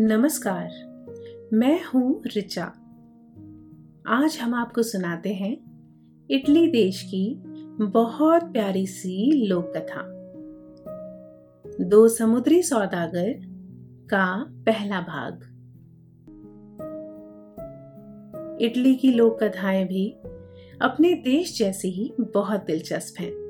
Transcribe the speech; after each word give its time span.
नमस्कार, 0.00 0.68
मैं 1.52 1.80
हूँ 1.84 2.22
रिचा 2.26 2.64
आज 4.06 4.38
हम 4.42 4.54
आपको 4.54 4.82
सुनाते 4.82 5.34
हैं 5.34 5.56
इटली 6.30 6.68
देश 6.68 7.02
की 7.02 7.42
बहुत 7.80 8.42
प्यारी 8.42 8.86
सी 8.86 9.46
लोक 9.46 9.72
कथा 9.76 10.02
दो 11.84 12.08
समुद्री 12.08 12.62
सौदागर 12.62 13.32
का 14.06 14.46
पहला 14.48 15.00
भाग। 15.00 15.40
इटली 18.60 18.94
की 18.94 19.12
लोक 19.12 19.42
कथाएँ 19.42 19.84
भी 19.84 20.10
अपने 20.82 21.14
देश 21.14 21.58
जैसी 21.58 21.90
ही 21.90 22.12
बहुत 22.20 22.64
दिलचस्प 22.64 23.20
हैं। 23.20 23.47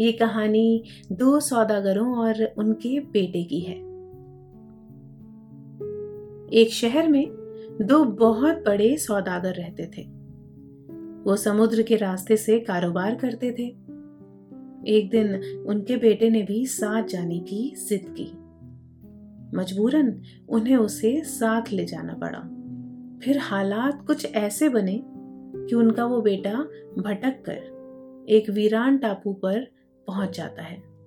ये 0.00 0.12
कहानी 0.12 0.84
दो 1.12 1.40
सौदागरों 1.40 2.16
और 2.16 2.54
उनके 2.58 3.00
बेटे 3.00 3.44
की 3.44 3.60
है। 3.60 3.74
एक 6.52 6.68
शहर 6.72 7.08
में 7.08 7.26
दो 7.82 8.04
बहुत 8.04 8.56
बड़े 8.56 8.96
सौदागर 8.96 9.52
रहते 9.54 9.86
थे। 9.86 10.02
वो 11.22 11.36
समुद्र 11.36 11.82
के 11.82 11.96
रास्ते 11.96 12.36
से 12.36 12.60
कारोबार 12.60 13.14
करते 13.14 13.50
थे। 13.50 13.66
एक 14.86 15.08
दिन 15.10 15.58
उनके 15.66 15.96
बेटे 15.96 16.30
ने 16.30 16.42
भी 16.42 16.66
साथ 16.66 17.02
जाने 17.02 17.38
की 17.38 17.74
जिद 17.88 18.14
की। 18.20 18.32
मजबूरन 19.58 20.22
उन्हें 20.48 20.76
उसे 20.76 21.24
साथ 21.24 21.62
ले 21.72 21.84
जाना 21.84 22.14
पड़ा। 22.14 22.40
फिर 23.24 23.38
हालात 23.38 24.06
कुछ 24.06 24.34
ऐसे 24.34 24.68
बने 24.68 25.02
कि 25.68 25.74
उनका 25.74 26.04
वो 26.04 26.20
बेटा 26.20 26.54
भटक 26.98 27.42
कर 27.48 27.78
एक 28.28 28.50
वीरान 28.50 28.98
टापू 28.98 29.32
पर 29.32 29.77
पहुँच 30.08 30.36
जाता 30.36 30.62
है। 30.62 30.98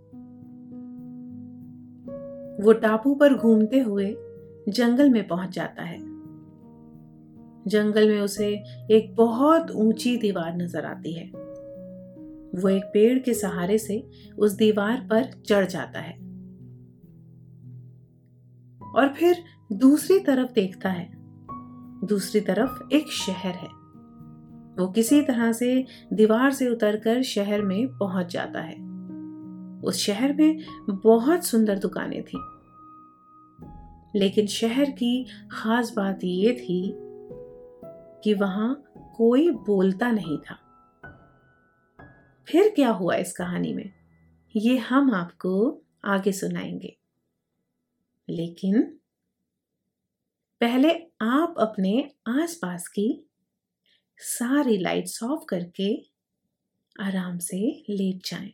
वो 2.65 2.73
टापू 2.73 3.15
पर 3.15 3.33
घूमते 3.33 3.79
हुए 3.79 4.15
जंगल 4.69 5.09
में 5.09 5.27
पहुँच 5.27 5.49
जाता 5.49 5.83
है। 5.83 6.11
जंगल 7.67 8.09
में 8.09 8.21
उसे 8.21 8.63
एक 8.91 9.15
बहुत 9.15 9.71
ऊँची 9.71 10.17
दीवार 10.17 10.57
नज़र 10.57 10.85
आती 10.85 11.13
है। 11.13 11.25
वो 12.55 12.69
एक 12.69 12.83
पेड़ 12.83 13.19
के 13.19 13.33
सहारे 13.33 13.77
से 13.77 14.09
उस 14.37 14.51
दीवार 14.51 15.07
पर 15.09 15.23
चढ़ 15.23 15.65
जाता 15.65 15.99
है। 15.99 16.13
और 18.95 19.13
फिर 19.17 19.35
दूसरी 19.73 20.19
तरफ़ 20.19 20.53
देखता 20.53 20.89
है। 20.89 21.11
दूसरी 22.07 22.41
तरफ़ 22.41 22.93
एक 22.93 23.07
शहर 23.07 23.53
है। 23.53 23.81
वो 24.79 24.87
किसी 24.87 25.21
तरह 25.21 25.51
से 25.51 25.85
दीवार 26.13 26.51
से 26.51 26.69
उतरकर 26.69 27.21
शहर 27.21 27.61
में 27.61 27.87
पहुँच 27.87 28.33
जाता 28.33 28.61
है। 28.61 28.90
उस 29.83 29.97
शहर 29.97 30.33
में 30.33 30.63
बहुत 30.89 31.43
सुंदर 31.43 31.79
दुकानें 31.79 32.23
थी। 32.23 32.61
लेकिन 34.19 34.47
शहर 34.47 34.91
की 34.91 35.25
खास 35.51 35.93
बात 35.93 36.19
यह 36.23 36.53
थी 36.53 36.93
कि 38.23 38.33
वहाँ 38.33 38.83
कोई 39.17 39.49
बोलता 39.49 40.11
नहीं 40.11 40.37
था। 40.37 40.55
फिर 42.47 42.69
क्या 42.69 42.89
हुआ 42.89 43.15
इस 43.15 43.33
कहानी 43.33 43.73
में? 43.73 43.93
ये 44.55 44.77
हम 44.77 45.13
आपको 45.13 45.81
आगे 46.05 46.31
सुनाएँगे। 46.31 46.97
लेकिन 48.29 48.99
पहले 50.61 50.93
आप 51.21 51.55
अपने 51.59 52.11
आसपास 52.27 52.87
की 52.87 53.29
सारी 54.17 54.77
लाइट्स 54.77 55.23
ऑफ़ 55.23 55.45
करके 55.49 56.05
आराम 56.99 57.37
से 57.37 57.83
लेट 57.89 58.29
जाएँ। 58.29 58.53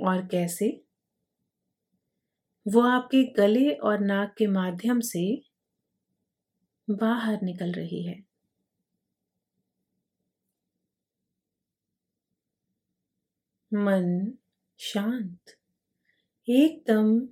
और 0.00 0.26
कैसे? 0.26 0.84
वो 2.68 2.80
आपके 2.80 3.24
गले 3.24 3.70
और 3.70 4.00
नाक 4.00 4.34
के 4.38 4.46
माध्यम 4.46 5.00
से 5.00 5.42
बाहर 6.90 7.38
निकल 7.42 7.72
रही 7.72 8.02
है। 8.06 8.28
मन 13.74 14.32
शांत, 14.78 15.38
एकदम 16.48 17.28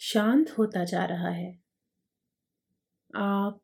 शांत 0.00 0.50
होता 0.58 0.84
जा 0.84 1.04
रहा 1.04 1.28
है। 1.28 1.58
आप 3.16 3.60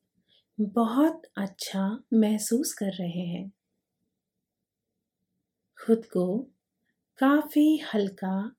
बहुत 0.61 1.23
अच्छा 1.37 2.05
महसूस 2.13 2.75
कर 2.75 2.93
रहे 2.93 3.27
हैं। 3.27 3.53
खुद 5.79 6.05
को 6.05 6.51
काफ़ी 7.21 7.77
हल्का 7.95 8.57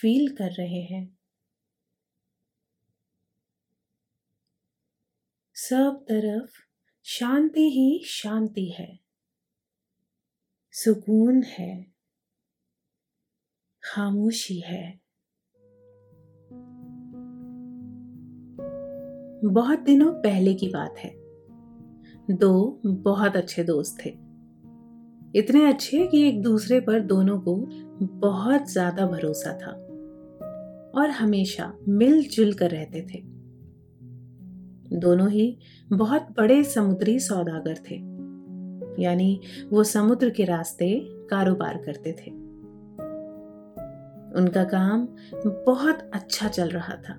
फील 0.00 0.36
कर 0.36 0.50
रहे 0.50 0.82
हैं। 0.82 1.18
सब 5.54 6.04
तरफ़ 6.08 6.50
शांति 7.04 7.60
ही 7.60 8.04
शांति 8.04 8.68
है। 8.78 9.00
सुकून 10.72 11.42
है। 11.42 11.86
खामोशी 13.82 14.60
है। 14.60 15.00
बहुत 19.44 19.78
दिनों 19.78 20.22
पहले 20.22 20.54
की 20.54 20.68
बात 20.68 20.94
है। 20.98 21.14
दो 22.36 22.80
बहुत 22.86 23.36
अच्छे 23.36 23.64
दोस्त 23.64 23.96
थे। 24.06 24.25
इतने 25.36 25.64
अच्छे 25.64 26.06
कि 26.06 26.22
एक 26.28 26.42
दूसरे 26.42 26.80
पर 26.80 27.00
दोनों 27.00 27.38
को 27.40 27.54
बहुत 28.20 28.70
ज़्यादा 28.72 29.06
भरोसा 29.06 29.52
था 29.52 29.70
और 31.00 31.10
हमेशा 31.10 31.72
मिलजुल 31.88 32.52
कर 32.52 32.70
रहते 32.70 33.00
थे। 33.02 33.22
दोनों 34.98 35.30
ही 35.30 35.58
बहुत 35.92 36.26
बड़े 36.36 36.64
समुद्री 36.64 37.18
सौदागर 37.18 37.78
थे, 37.90 37.96
यानी 39.02 39.40
वो 39.70 39.84
समुद्र 39.84 40.30
के 40.30 40.44
रास्ते 40.44 40.88
कारोबार 41.30 41.82
करते 41.86 42.12
थे। 42.12 42.30
उनका 44.36 44.64
काम 44.64 45.06
बहुत 45.66 46.10
अच्छा 46.14 46.48
चल 46.48 46.68
रहा 46.68 46.96
था। 46.96 47.18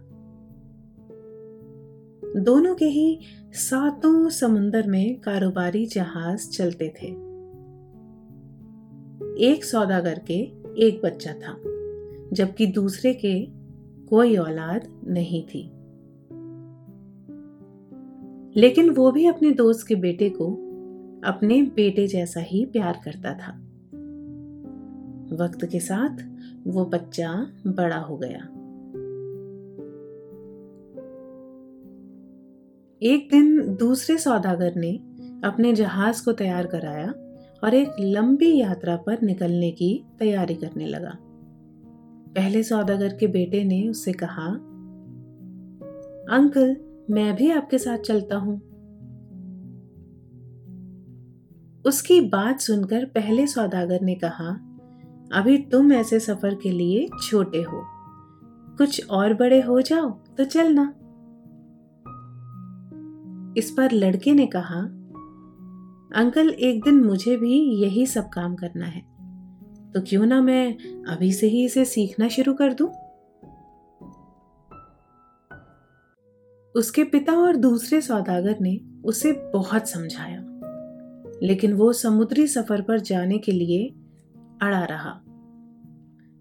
दोनों 2.43 2.75
के 2.75 2.85
ही 2.85 3.19
सातों 3.53 4.29
समुंदर 4.29 4.87
में 4.87 5.19
कारोबारी 5.19 5.85
जहाज़ 5.85 6.49
चलते 6.49 6.93
थे। 7.01 7.26
एक 9.37 9.65
सौदागर 9.65 10.19
के 10.19 10.33
एक 10.77 11.01
बच्चा 11.03 11.33
था, 11.33 11.53
जबकि 12.33 12.65
दूसरे 12.67 13.13
के 13.13 13.47
कोई 14.05 14.37
औलाद 14.37 15.01
नहीं 15.07 15.43
थी। 15.43 15.71
लेकिन 18.59 18.89
वो 18.89 19.11
भी 19.11 19.25
अपने 19.25 19.51
दोस्त 19.51 19.87
के 19.87 19.95
बेटे 19.95 20.29
को 20.29 20.47
अपने 21.23 21.61
बेटे 21.61 22.07
जैसा 22.07 22.39
ही 22.39 22.65
प्यार 22.65 22.99
करता 23.05 23.33
था। 23.33 23.63
वक्त 25.35 25.65
के 25.65 25.79
साथ 25.79 26.17
वो 26.67 26.85
बच्चा 26.85 27.51
बड़ा 27.67 27.97
हो 27.97 28.17
गया। 28.17 28.49
एक 33.01 33.29
दिन 33.31 33.75
दूसरे 33.75 34.17
सौदागर 34.17 34.75
ने 34.75 34.97
अपने 35.43 35.73
जहाज़ 35.73 36.25
को 36.25 36.31
तैयार 36.31 36.67
कराया 36.67 37.13
और 37.63 37.73
एक 37.73 37.91
लंबी 37.99 38.57
यात्रा 38.57 38.95
पर 38.95 39.21
निकलने 39.21 39.71
की 39.71 40.05
तैयारी 40.19 40.55
करने 40.55 40.85
लगा। 40.85 41.17
पहले 42.35 42.63
सौदागर 42.63 43.17
के 43.17 43.27
बेटे 43.27 43.63
ने 43.63 43.87
उससे 43.87 44.13
कहा, 44.13 44.47
अंकल, 46.37 46.77
मैं 47.09 47.35
भी 47.35 47.51
आपके 47.51 47.77
साथ 47.77 47.97
चलता 47.97 48.37
हूँ। 48.37 48.61
उसकी 51.85 52.21
बात 52.21 52.59
सुनकर 52.59 53.05
पहले 53.05 53.47
सौदागर 53.47 54.01
ने 54.01 54.15
कहा, 54.15 54.49
अभी 55.31 55.57
तुम 55.57 55.93
ऐसे 55.93 56.19
सफ़र 56.19 56.55
के 56.55 56.71
लिए 56.71 57.07
छोटे 57.23 57.61
हो। 57.61 57.83
कुछ 58.77 59.09
और 59.09 59.33
बड़े 59.33 59.61
हो 59.61 59.81
जाओ 59.81 60.09
तो 60.09 60.45
चलना। 60.45 60.93
इस 63.57 63.71
पर 63.71 63.91
लड़के 63.91 64.33
ने 64.33 64.47
कहा 64.47 64.96
अंकल, 66.15 66.49
एक 66.49 66.83
दिन 66.83 67.03
मुझे 67.03 67.37
भी 67.37 67.59
यही 67.83 68.05
सब 68.05 68.29
काम 68.29 68.55
करना 68.55 68.85
है। 68.85 69.01
तो 69.93 70.01
क्यों 70.01 70.25
ना 70.25 70.41
मैं 70.41 70.77
अभी 71.07 71.31
से 71.33 71.47
ही 71.47 71.65
इसे 71.65 71.85
सीखना 71.85 72.27
शुरू 72.27 72.53
कर 72.53 72.73
दूँ? 72.73 72.87
उसके 76.75 77.03
पिता 77.03 77.33
और 77.33 77.55
दूसरे 77.55 78.01
सौदागर 78.01 78.57
ने 78.61 78.79
उसे 79.05 79.31
बहुत 79.53 79.89
समझाया, 79.89 80.43
लेकिन 81.43 81.73
वो 81.73 81.93
समुद्री 81.93 82.47
सफ़र 82.47 82.81
पर 82.81 82.99
जाने 82.99 83.37
के 83.37 83.51
लिए 83.51 83.87
अड़ा 84.61 84.83
रहा। 84.83 85.13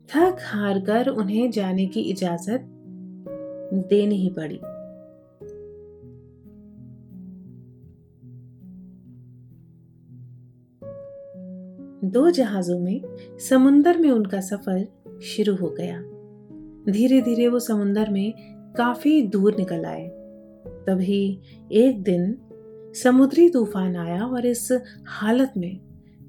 थक 0.09 0.37
हार 0.41 0.81
कर 0.81 1.09
उन्हें 1.09 1.51
जाने 1.51 1.87
की 1.87 2.01
इजाज़त 2.01 2.67
देनी 3.91 4.17
ही 4.17 4.31
पड़ी। 4.31 4.61
दो 12.11 12.31
जहाजों 12.31 12.79
में 12.79 13.03
समुंदर 13.39 13.99
में 13.99 14.11
उनका 14.11 14.41
सफ़र 14.41 14.89
शुरू 15.23 15.57
हो 15.57 15.75
गया। 15.81 16.03
धीरे 16.93 17.21
धीरे 17.21 17.49
वो 17.49 17.59
समुंदर 17.59 18.11
में 18.11 18.35
काफ़ी 18.77 19.23
दूर 19.23 19.57
निकल 19.59 19.85
आए। 19.85 20.09
तभी 20.87 21.41
एक 21.73 22.03
दिन 22.03 22.39
समुद्री 22.95 23.49
तूफ़ान 23.49 23.97
आया 23.97 24.27
और 24.27 24.47
इस 24.47 24.79
हालत 25.07 25.53
में 25.57 25.81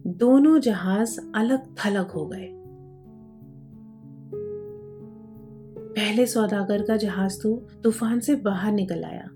दोनों 0.08 0.60
जहाज़ 0.60 1.20
अलग 1.36 1.66
थलग 1.66 2.08
हो 2.08 2.26
गए। 2.26 2.50
पहले 5.94 6.26
सौदागर 6.26 6.82
का 6.82 6.98
जहाज़ 6.98 7.42
तो 7.42 7.68
तूफ़ान 7.84 8.20
से 8.20 8.36
बाहर 8.36 8.72
निकल 8.72 9.04
आया। 9.04 9.30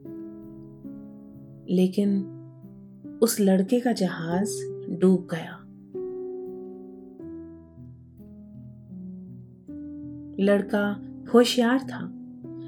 लेकिन 1.70 2.38
उस 3.24 3.40
लड़के 3.40 3.80
का 3.80 3.92
जहाज़ 3.92 4.50
डूब 4.90 5.28
गया। 5.32 5.61
लड़का 10.42 11.02
होशियार 11.34 11.80
था। 11.80 12.18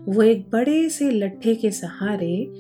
वो 0.10 0.22
एक 0.22 0.50
बड़े 0.50 0.90
से 0.90 1.12
लट्ठे 1.12 1.56
के 1.56 1.72
सहारे 1.72 2.54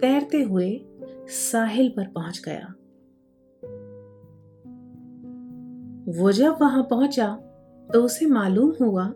तैरते 0.00 0.42
हुए 0.42 0.86
साहिल 1.28 1.88
पर 1.88 2.06
पहुँच 2.06 2.42
गया। 2.48 2.74
वो 6.20 6.32
जब 6.32 6.56
वहाँ 6.60 6.82
पहुँचा 6.82 7.34
तो 7.92 8.02
उसे 8.02 8.26
मालूम 8.26 8.72
हुआ 8.80 9.14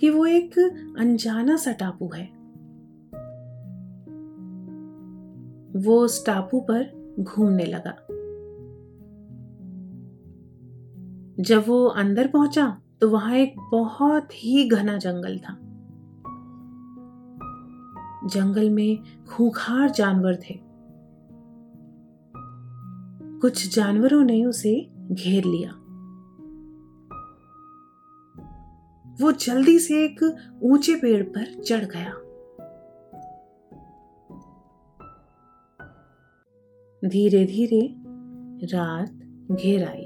कि 0.00 0.10
वो 0.10 0.26
एक 0.26 0.58
अनजाना 0.98 1.56
सा 1.56 1.72
टापू 1.72 2.10
है। 2.14 2.24
वो 5.80 6.00
उस 6.00 6.26
टापू 6.26 6.60
पर 6.60 7.14
घूमने 7.20 7.64
लगा। 7.64 7.96
जब 11.40 11.64
वो 11.68 11.84
अंदर 11.84 12.28
पहुँचा 12.28 12.80
तो 13.04 13.10
वहाँ 13.10 13.34
एक 13.34 13.54
बहुत 13.58 14.28
ही 14.32 14.68
घना 14.68 14.96
जंगल 14.96 15.38
था। 15.38 15.54
जंगल 18.28 18.70
में 18.70 18.98
खूंखार 19.24 19.90
जानवर 19.90 20.36
थे। 20.36 20.60
कुछ 23.38 23.74
जानवरों 23.74 24.24
ने 24.24 24.44
उसे 24.44 24.90
घेर 25.12 25.44
लिया। 25.44 25.70
वो 29.20 29.32
जल्दी 29.32 29.78
से 29.78 30.04
एक 30.04 30.36
ऊँचे 30.62 30.96
पेड़ 30.96 31.22
पर 31.22 31.62
चढ़ 31.62 31.84
गया। 31.84 32.12
धीरे 37.08 37.44
धीरे 37.44 37.94
रात 38.66 39.12
घेर 39.52 39.88
आई। 39.88 40.03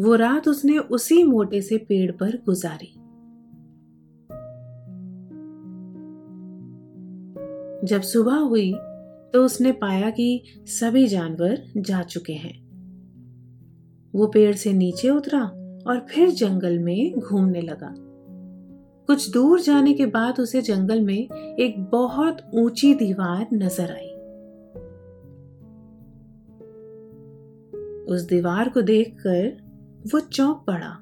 वो 0.00 0.14
रात 0.14 0.48
उसने 0.48 0.78
उसी 0.78 1.22
मोटे 1.24 1.60
से 1.62 1.76
पेड़ 1.78 2.10
पर 2.12 2.36
गुजारी। 2.46 2.92
जब 7.86 8.00
सुबह 8.00 8.36
हुई 8.36 8.72
तो 9.34 9.44
उसने 9.44 9.72
पाया 9.72 10.10
कि 10.10 10.42
सभी 10.66 11.06
जानवर 11.06 11.62
जा 11.76 12.02
चुके 12.02 12.32
हैं। 12.32 12.54
वो 14.14 14.26
पेड़ 14.26 14.54
से 14.54 14.72
नीचे 14.72 15.08
उतरा 15.10 15.42
और 15.86 16.06
फिर 16.10 16.30
जंगल 16.30 16.78
में 16.78 17.18
घूमने 17.18 17.60
लगा। 17.60 17.94
कुछ 19.08 19.30
दूर 19.30 19.60
जाने 19.60 19.92
के 19.94 20.06
बाद 20.06 20.40
उसे 20.40 20.62
जंगल 20.62 21.00
में 21.00 21.28
एक 21.58 21.78
बहुत 21.92 22.50
ऊँची 22.54 22.94
दीवार 22.94 23.46
नज़र 23.52 23.90
आई। 23.92 24.10
उस 28.14 28.22
दीवार 28.22 28.68
को 28.68 28.82
देखकर 28.82 29.63
वो 30.12 30.20
चौंक 30.20 30.64
पड़ा। 30.66 31.00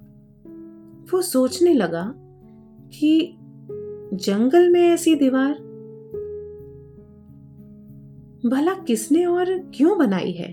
वो 1.12 1.22
सोचने 1.22 1.74
लगा 1.74 2.14
कि 2.98 3.36
जंगल 4.14 4.72
में 4.72 4.80
ऐसी 4.80 5.14
दीवार? 5.14 5.54
भला 8.46 8.74
किसने 8.74 9.26
और 9.26 9.58
क्यों 9.58 9.98
बनाई 9.98 10.32
है? 10.32 10.52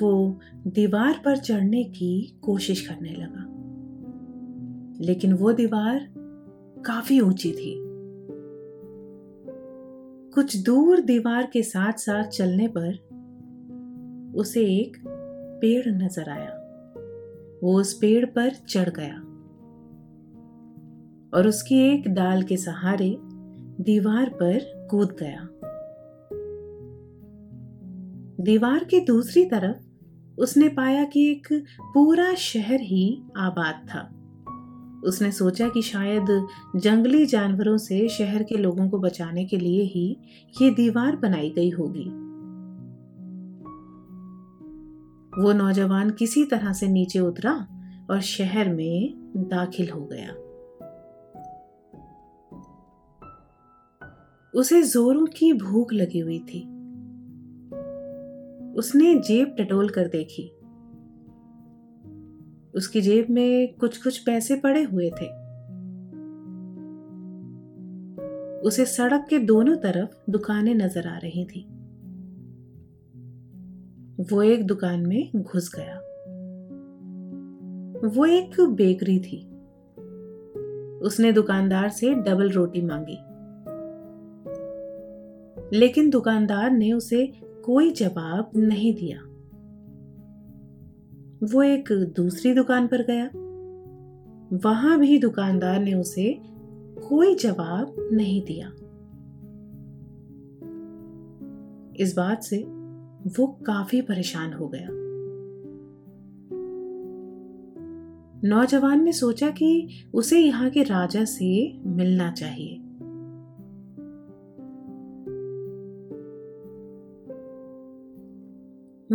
वो 0.00 0.38
दीवार 0.66 1.22
पर 1.24 1.36
चढ़ने 1.36 1.84
की 1.84 2.38
कोशिश 2.42 2.88
करने 2.88 3.10
लगा। 3.10 3.50
लेकिन 5.00 5.32
वो 5.32 5.52
दीवार 5.52 6.14
काफ़ी 6.86 7.20
ऊँची 7.20 7.52
थी। 7.52 7.83
कुछ 10.34 10.56
दूर 10.56 11.00
दीवार 11.00 11.50
के 11.52 11.62
साथ 11.62 11.92
साथ 11.92 12.24
चलने 12.24 12.68
पर 12.68 12.94
उसे 14.36 14.60
एक 14.60 14.96
पेड़ 15.60 15.88
नज़र 15.88 16.30
आया। 16.30 16.50
वो 17.64 17.80
उस 17.80 17.94
पेड़ 17.94 18.26
पर 18.26 18.50
चढ़ 18.50 18.88
गया 18.88 19.14
और 21.38 21.48
उसकी 21.48 21.78
एक 21.78 22.08
डाल 22.08 22.42
के 22.42 22.56
सहारे 22.56 23.16
दीवार 23.80 24.28
पर 24.28 24.88
कूद 24.90 25.16
गया। 25.22 25.48
दीवार 28.44 28.84
के 28.84 29.00
दूसरी 29.00 29.44
तरफ़ 29.44 30.40
उसने 30.40 30.68
पाया 30.68 31.04
कि 31.04 31.30
एक 31.30 31.48
पूरा 31.80 32.34
शहर 32.34 32.80
ही 32.80 33.22
आबाद 33.36 33.86
था। 33.88 34.23
उसने 35.04 35.32
सोचा 35.32 35.68
कि 35.68 35.82
शायद 35.82 36.46
जंगली 36.76 37.26
जानवरों 37.26 37.76
से 37.76 38.08
शहर 38.08 38.42
के 38.42 38.56
लोगों 38.56 38.88
को 38.88 38.98
बचाने 38.98 39.44
के 39.44 39.56
लिए 39.56 39.82
ही 39.82 40.16
ये 40.62 40.70
दीवार 40.70 41.16
बनाई 41.16 41.50
गई 41.50 41.70
होगी। 41.70 42.24
वो 45.42 45.52
नौजवान 45.52 46.10
किसी 46.10 46.44
तरह 46.44 46.72
से 46.72 46.88
नीचे 46.88 47.18
उतरा 47.18 47.66
और 48.10 48.20
शहर 48.20 48.68
में 48.74 49.14
दाखिल 49.36 49.90
हो 49.90 50.08
गया। 50.12 50.28
उसे 54.54 54.82
जोरों 54.82 55.26
की 55.26 55.52
भूख 55.52 55.92
लगी 55.92 56.18
हुई 56.18 56.38
थी। 56.38 56.60
उसने 58.74 59.14
जेब 59.14 59.56
टटोल 59.58 59.88
कर 59.88 60.08
देखी। 60.08 60.52
उसकी 62.74 63.00
जेब 63.00 63.26
में 63.30 63.74
कुछ 63.74 64.02
कुछ 64.02 64.18
पैसे 64.18 64.56
पड़े 64.56 64.82
हुए 64.82 65.10
थे। 65.10 65.44
उसे 68.60 68.84
सड़क 68.84 69.26
के 69.30 69.38
दोनों 69.38 69.76
तरफ़ 69.76 70.30
दुकानें 70.30 70.74
नज़र 70.74 71.08
आ 71.08 71.18
रही 71.18 71.44
थी। 71.44 71.66
वो 74.32 74.42
एक 74.42 74.66
दुकान 74.66 75.06
में 75.06 75.30
घुस 75.36 75.74
गया। 75.76 75.98
वो 78.08 78.26
एक 78.26 78.60
बेकरी 78.60 79.18
थी। 79.18 79.46
उसने 80.98 81.32
दुकानदार 81.32 81.88
से 81.88 82.14
डबल 82.14 82.50
रोटी 82.50 82.82
मांगी। 82.82 83.18
लेकिन 85.78 86.10
दुकानदार 86.10 86.70
ने 86.70 86.92
उसे 86.92 87.32
कोई 87.64 87.90
जवाब 87.90 88.50
नहीं 88.56 88.94
दिया। 88.94 89.33
वो 91.44 91.62
एक 91.62 92.12
दूसरी 92.16 92.54
दुकान 92.54 92.86
पर 92.86 93.02
गया। 93.02 93.30
वहाँ 94.68 94.98
भी 94.98 95.18
दुकानदार 95.18 95.80
ने 95.80 95.94
उसे 95.94 96.40
कोई 97.08 97.34
जवाब 97.34 98.08
नहीं 98.12 98.42
दिया। 98.42 98.68
इस 101.96 102.14
बात 102.16 102.42
से 102.42 102.56
वो 103.38 103.46
काफ़ी 103.46 104.00
परेशान 104.00 104.52
हो 104.52 104.68
गया। 104.68 104.88
नौजवान 108.48 109.04
ने 109.04 109.12
सोचा 109.12 109.50
कि 109.50 109.88
उसे 110.14 110.38
यहाँ 110.38 110.70
के 110.70 110.82
राजा 110.82 111.24
से 111.24 111.78
मिलना 111.86 112.30
चाहिए। 112.30 112.80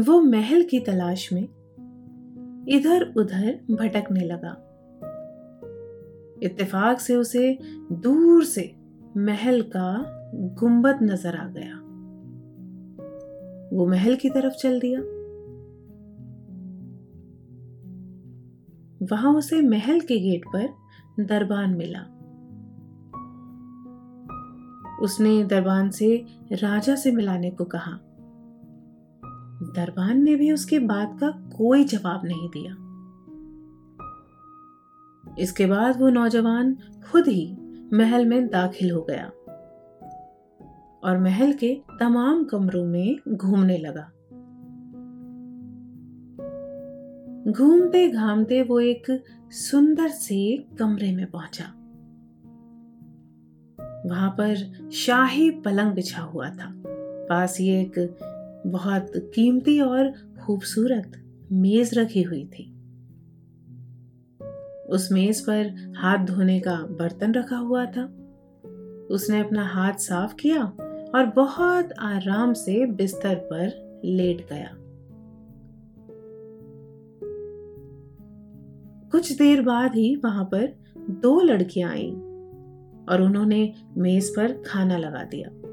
वो 0.02 0.22
महल 0.22 0.64
की 0.64 0.80
तलाश 0.80 1.34
में 1.34 1.59
इधर 2.70 3.14
उधर 3.18 3.60
भटकने 3.72 4.20
लगा। 4.20 4.66
इत्तेफाक 6.44 7.00
से 7.00 7.16
उसे 7.16 7.60
दूर 7.92 8.44
से 8.44 8.76
महल 9.18 9.62
का 9.62 10.16
गुंबद 10.36 11.00
नज़र 11.04 11.36
आ 11.36 11.48
गया। 11.48 11.76
वो 13.78 13.88
महल 13.88 14.16
की 14.16 14.30
तरफ़ 14.30 14.54
चल 14.54 14.80
दिया। 14.80 15.00
वहाँ 19.12 19.34
उसे 19.34 19.62
महल 19.62 20.00
के 20.00 20.20
गेट 20.20 20.42
पर 20.56 20.68
दरबान 21.24 21.76
मिला। 21.76 22.00
उसने 25.02 25.44
दरबान 25.44 25.90
से 25.90 26.26
राजा 26.52 26.96
से 26.96 27.12
मिलाने 27.12 27.52
को 27.52 27.66
कहा। 27.66 28.00
दरबान 29.64 30.24
ने 30.24 30.36
भी 30.36 30.52
उसकी 30.52 30.80
बात 30.80 31.18
का 31.20 31.30
कोई 31.30 31.84
जवाब 31.84 32.22
नहीं 32.26 32.50
दिया। 32.50 32.86
इसके 35.40 35.66
बाद 35.66 36.02
वो 36.02 36.10
नौजवान 36.10 36.78
खुद 37.12 37.28
ही 37.28 37.58
महल 37.94 38.26
में 38.26 38.48
दाखिल 38.48 38.92
हो 38.92 39.02
गया 39.02 39.26
और 41.04 41.18
महल 41.18 41.54
के 41.54 41.82
तमाम 42.00 42.44
कमरों 42.44 42.86
में 42.86 43.20
घूमने 43.28 43.78
लगा। 43.78 44.12
घूमते 47.52 48.10
घामते 48.10 48.62
वो 48.62 48.80
एक 48.80 49.24
सुंदर 49.52 50.08
से 50.08 50.68
कमरे 50.80 51.16
में 51.16 51.32
पहुँचा। 51.32 51.66
वहाँ 54.06 54.30
पर 54.30 54.56
शाही 54.92 55.52
पलंग 55.52 55.94
बिछा 55.94 56.22
हुआ 56.22 56.50
था। 56.50 56.84
पास 57.30 57.58
ही 57.60 57.70
एक 57.70 58.20
बहुत 58.68 59.12
कीमती 59.16 59.80
और 59.80 60.14
खूबसूरत 60.46 61.12
मेज 61.52 61.98
रखी 61.98 62.22
हुई 62.22 62.46
थी। 62.46 62.76
उस 64.90 65.10
मेज 65.12 65.42
पर 65.42 65.94
हाथ 65.98 66.26
धोने 66.26 66.60
का 66.60 66.76
बर्तन 66.76 67.34
रखा 67.34 67.58
हुआ 67.58 67.86
था। 67.86 68.04
उसने 69.12 69.40
अपना 69.40 69.66
हाथ 69.66 69.94
साफ़ 69.94 70.36
किया 70.36 70.64
और 71.16 71.34
बहुत 71.36 71.90
आराम 72.00 72.54
से 72.54 72.86
बिस्तर 72.86 73.36
पर 73.36 74.02
लेट 74.06 74.48
गया। 74.50 74.76
कुछ 79.10 79.32
देर 79.32 79.62
बाद 79.62 79.96
ही 79.96 80.16
वहाँ 80.16 80.46
पर 80.46 80.80
दो 81.10 81.42
लड़कियाँ 81.42 81.92
आईं 81.92 82.16
और 83.06 83.22
उन्होंने 83.22 83.74
मेज 83.98 84.30
पर 84.30 84.64
खाना 84.66 84.98
लगा 84.98 85.24
दिया। 85.24 85.69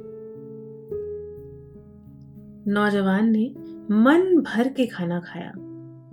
नौजवान 2.68 3.30
ने 3.30 3.54
मन 3.90 4.42
भर 4.42 4.68
के 4.68 4.86
खाना 4.86 5.20
खाया 5.20 5.50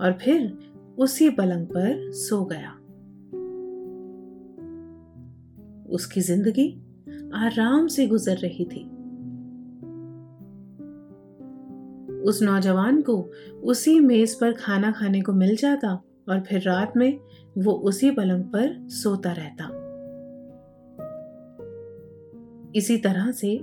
और 0.00 0.18
फिर 0.22 0.58
उसी 0.98 1.30
पलंग 1.30 1.66
पर 1.66 2.12
सो 2.12 2.44
गया। 2.44 2.70
उसकी 5.90 6.20
ज़िंदगी 6.20 6.82
आराम 7.34 7.86
से 7.86 8.06
गुजर 8.06 8.36
रही 8.36 8.64
थी। 8.64 8.84
उस 12.22 12.42
नौजवान 12.42 13.02
को 13.02 13.30
उसी 13.62 14.00
मेज 14.00 14.34
पर 14.34 14.52
खाना 14.52 14.92
खाने 14.92 15.20
को 15.20 15.32
मिल 15.32 15.56
जाता 15.56 16.02
और 16.28 16.40
फिर 16.40 16.62
रात 16.62 16.92
में 16.96 17.18
वो 17.58 17.72
उसी 17.72 18.10
पलंग 18.10 18.44
पर 18.44 18.88
सोता 18.88 19.32
रहता। 19.32 19.64
इसी 22.76 22.96
तरह 22.98 23.30
से 23.30 23.60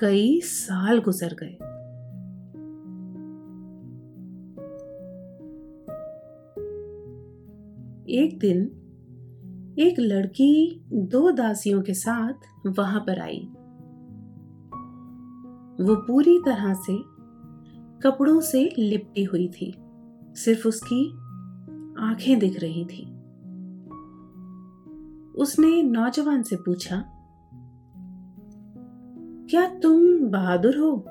कई 0.00 0.40
साल 0.40 0.98
गुजर 0.98 1.34
गए। 1.34 1.75
एक 8.08 8.38
दिन 8.38 8.58
एक 9.78 9.98
लड़की 10.00 10.84
दो 10.92 11.30
दासियों 11.30 11.82
के 11.82 11.94
साथ 11.94 12.68
वहाँ 12.78 13.00
पर 13.00 13.18
आई। 13.20 13.38
वो 15.80 15.96
पूरी 15.96 16.38
तरह 16.38 16.74
से 16.74 16.96
कपड़ों 18.02 18.40
से 18.40 18.74
लिपटी 18.78 19.24
हुई 19.24 19.48
थी, 19.48 19.74
सिर्फ़ 20.36 20.68
उसकी 20.68 21.10
आँखें 22.00 22.38
दिख 22.38 22.60
रही 22.60 22.84
थी। 22.84 23.02
उसने 25.34 25.82
नौजवान 25.82 26.42
से 26.42 26.56
पूछा, 26.56 27.02
क्या 29.50 29.66
तुम 29.80 30.18
बहादुर 30.18 30.78
हो? 30.78 31.04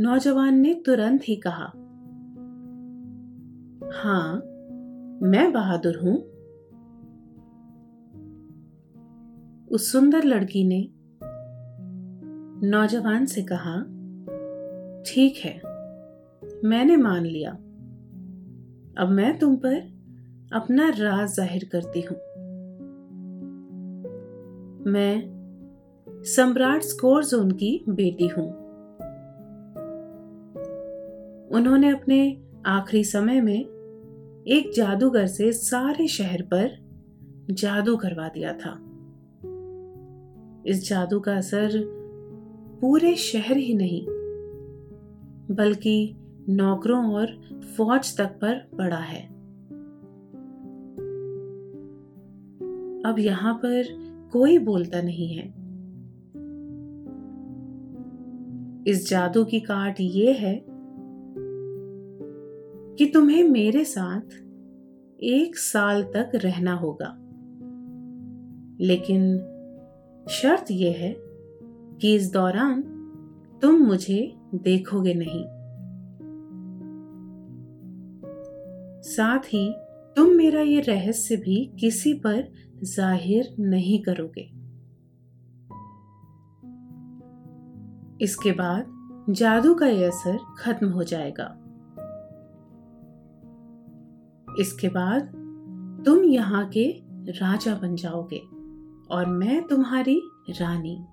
नौजवान 0.00 0.58
ने 0.58 0.74
तुरंत 0.74 1.28
ही 1.28 1.36
कहा 1.36 1.72
हाँ 3.92 4.34
मैं 5.22 5.52
बहादुर 5.52 5.96
हूँ। 5.96 6.14
उस 9.68 9.92
सुंदर 9.92 10.24
लड़की 10.24 10.64
ने 10.64 10.88
नौजवान 12.68 13.26
से 13.26 13.42
कहा, 13.42 13.74
ठीक 15.06 15.36
है, 15.44 15.54
मैंने 16.64 16.96
मान 16.96 17.24
लिया। 17.24 17.50
अब 18.98 19.08
मैं 19.10 19.38
तुम 19.38 19.56
पर 19.56 19.76
अपना 20.52 20.88
राज 20.88 21.28
ज़ाहिर 21.28 21.68
करती 21.72 22.00
हूँ। 22.00 22.16
मैं 24.92 25.14
सम्राट 26.24 26.82
स्कोर 26.82 27.24
जोन 27.24 27.50
की 27.50 27.84
बेटी 27.88 28.28
हूँ। 28.28 28.48
उन्होंने 31.50 31.90
अपने 31.90 32.42
आखिरी 32.66 33.04
समय 33.04 33.40
में 33.40 33.79
एक 34.46 34.72
जादूगर 34.76 35.26
से 35.26 35.52
सारे 35.52 36.08
शहर 36.08 36.42
पर 36.42 36.70
जादू 37.50 37.96
करवा 37.96 38.28
दिया 38.28 38.52
था। 38.52 38.70
इस 40.66 40.88
जादू 40.88 41.20
का 41.20 41.36
असर 41.36 41.70
पूरे 42.80 43.16
शहर 43.16 43.56
ही 43.56 43.74
नहीं, 43.74 44.06
बल्कि 45.56 46.16
नौकरों 46.48 47.14
और 47.14 47.26
फौज 47.76 48.16
तक 48.16 48.26
पर 48.26 48.68
पड़ा 48.78 48.96
है। 48.96 49.26
अब 53.04 53.16
यहाँ 53.18 53.54
पर 53.54 53.84
कोई 54.32 54.58
बोलता 54.58 55.02
नहीं 55.02 55.28
है। 55.28 55.60
इस 58.86 59.08
जादू 59.10 59.44
की 59.44 59.60
काट 59.60 59.96
ये 60.00 60.32
है 60.32 60.69
कि 62.98 63.06
तुम्हें 63.06 63.44
मेरे 63.44 63.84
साथ 63.84 64.34
एक 65.22 65.56
साल 65.56 66.02
तक 66.02 66.32
रहना 66.34 66.74
होगा। 66.74 67.16
लेकिन 68.80 69.38
शर्त 70.30 70.64
यह 70.70 70.96
है 70.98 71.16
कि 71.98 72.14
इस 72.14 72.32
दौरान 72.32 72.82
तुम 73.62 73.74
मुझे 73.74 74.36
देखोगे 74.54 75.14
नहीं। 75.14 75.44
साथ 79.02 79.38
ही 79.38 79.74
तुम 80.16 80.30
मेरा 80.30 80.60
ये 80.60 80.80
रहस्य 80.80 81.36
भी 81.36 81.72
किसी 81.80 82.14
पर 82.14 82.52
ज़ाहिर 82.82 83.54
नहीं 83.60 84.02
करोगे। 84.02 84.60
इसके 88.24 88.52
बाद 88.52 88.86
जादू 89.30 89.74
का 89.74 89.86
यह 89.86 90.08
असर 90.08 90.38
खत्म 90.58 90.88
हो 90.88 91.02
जाएगा। 91.02 91.59
इसके 94.58 94.88
बाद 94.88 95.22
तुम 96.06 96.24
यहाँ 96.24 96.68
के 96.68 97.02
राजा 97.28 97.74
बन 97.74 97.96
जाओगे 97.96 98.42
और 99.10 99.26
मैं 99.26 99.66
तुम्हारी 99.66 100.22
रानी। 100.50 101.06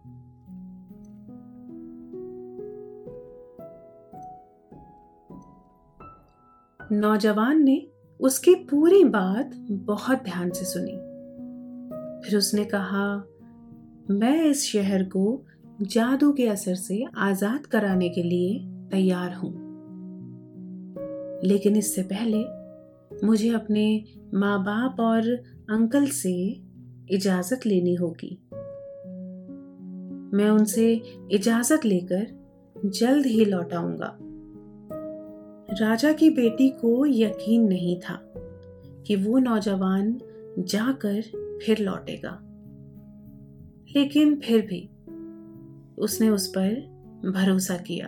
नौजवान 6.92 7.64
ने 7.64 7.88
उसकी 8.20 8.56
पूरी 8.56 9.04
बात 9.04 9.52
बहुत 9.70 10.24
ध्यान 10.24 10.50
से 10.50 10.66
सुनी। 10.66 10.98
फिर 12.22 12.38
उसने 12.38 12.66
कहा, 12.66 13.24
मैं 14.10 14.46
इस 14.46 14.64
शहर 14.64 15.04
को 15.04 15.46
जादू 15.82 16.32
के 16.32 16.48
असर 16.48 16.76
से 16.76 17.06
आज़ाद 17.18 17.66
कराने 17.66 18.10
के 18.10 18.24
लिए 18.24 18.60
तैयार 18.92 19.34
हूँ। 19.34 19.68
लेकिन 21.46 21.76
इससे 21.76 22.02
पहले 22.02 22.57
मुझे 23.24 23.50
अपने 23.50 24.04
माँ 24.34 24.64
बाप 24.64 25.00
और 25.00 25.30
अंकल 25.70 26.06
से 26.06 26.62
इजाज़त 27.10 27.66
लेनी 27.66 27.96
होगी। 27.96 28.42
मैं 30.38 30.50
उनसे 30.50 31.02
इजाज़त 31.32 31.86
लेकर 31.86 32.48
जल्द 32.86 33.26
ही 33.26 33.46
लौटाऊँगा 33.46 34.18
राजा 35.72 36.14
की 36.14 36.30
बेटी 36.30 36.70
को 36.70 37.06
यकीन 37.06 37.68
नहीं 37.68 38.00
था 38.00 38.34
कि 39.08 39.16
वो 39.16 39.38
नौजवान 39.38 40.22
जाकर 40.60 41.22
फिर 41.66 41.80
लौटेगा। 41.80 42.40
लेकिन 43.98 44.36
फिर 44.36 44.62
भी 44.62 44.90
उसने 45.98 46.30
उस 46.30 46.48
पर 46.48 46.70
भरोसा 47.26 47.78
किया 47.78 48.08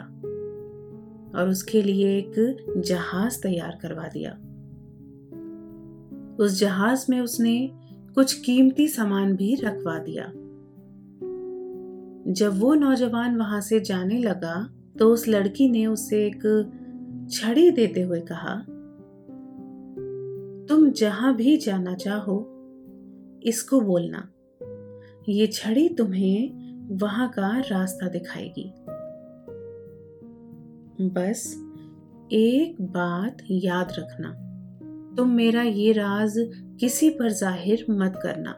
और 1.40 1.48
उसके 1.50 1.82
लिए 1.82 2.18
एक 2.18 2.58
जहाज़ 2.78 3.42
तैयार 3.42 3.80
करवा 3.82 4.04
दिया। 4.04 4.40
उस 6.40 6.60
जहाज़ 6.60 7.06
में 7.10 7.20
उसने 7.22 7.72
कुछ 8.16 8.34
कीमती 8.34 8.88
सामान 8.88 9.36
भी 9.36 9.56
रखवा 9.56 10.00
दिया। 10.00 10.32
जब 12.34 12.60
वो 12.60 12.74
नौजवान 12.74 13.38
वहाँ 13.38 13.62
से 13.62 13.80
जाने 13.80 14.18
लगा 14.18 14.70
तो 15.00 15.14
उस 15.14 15.28
लड़की 15.28 15.70
ने 15.70 15.86
उसे 15.86 16.28
एक 16.28 16.42
छड़ी 17.32 17.72
देते 17.72 18.02
हुए 18.02 18.20
कहा, 18.20 18.56
तुम 20.70 20.92
जहाँ 20.92 21.36
भी 21.36 21.58
जाना 21.58 21.96
चाहो, 21.96 22.38
इसको 23.44 23.82
बोलना। 23.82 24.30
ये 25.30 25.48
छड़ी 25.48 25.90
तुम्हें 25.90 26.98
वहाँ 26.98 27.30
का 27.30 27.60
रास्ता 27.60 28.08
दिखाएगी। 28.08 28.74
बस 31.10 31.56
एक 32.32 32.82
बात 32.82 33.38
याद 33.52 33.94
रखना। 34.00 34.49
तुम 35.20 35.30
मेरा 35.30 35.62
ये 35.62 35.92
राज 35.92 36.34
किसी 36.80 37.10
पर 37.10 37.30
ज़ाहिर 37.30 37.86
मत 37.90 38.20
करना। 38.24 38.56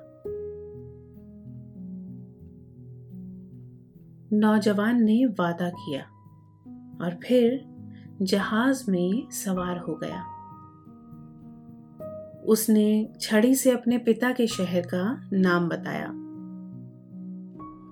नौजवान 4.33 5.03
ने 5.03 5.25
वादा 5.25 5.69
किया 5.69 6.01
और 7.05 7.19
फिर 7.23 7.65
जहाज़ 8.21 8.91
में 8.91 9.29
सवार 9.31 9.77
हो 9.77 9.99
गया। 10.03 10.21
उसने 12.43 13.13
छड़ी 13.21 13.55
से 13.55 13.71
अपने 13.71 13.97
पिता 13.97 14.31
के 14.31 14.47
शहर 14.47 14.81
का 14.81 15.29
नाम 15.33 15.69
बताया 15.69 16.07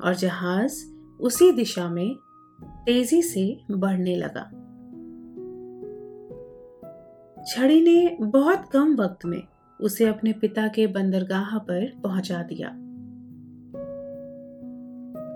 और 0.07 0.15
जहाज़ 0.15 0.85
उसी 1.19 1.51
दिशा 1.51 1.89
में 1.89 2.15
तेज़ी 2.61 3.21
से 3.21 3.61
बढ़ने 3.71 4.15
लगा। 4.15 4.58
छड़ी 7.49 7.81
ने 7.81 8.17
बहुत 8.21 8.69
कम 8.73 8.95
वक्त 8.95 9.25
में 9.25 9.41
उसे 9.81 10.05
अपने 10.05 10.33
पिता 10.33 10.67
के 10.67 10.87
बंदरगाह 10.87 11.57
पर 11.57 12.01
पहुँचा 12.03 12.43
दिया। 12.43 12.69